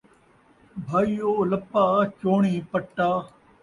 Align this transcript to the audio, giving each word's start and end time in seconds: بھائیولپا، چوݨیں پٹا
بھائیولپا، 0.85 1.85
چوݨیں 2.19 2.59
پٹا 2.71 3.11